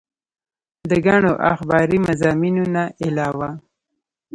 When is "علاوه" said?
3.05-3.49